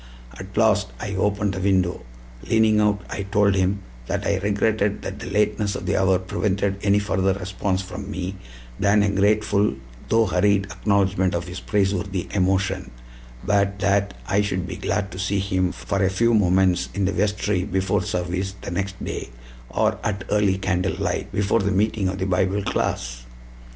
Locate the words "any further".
6.81-7.33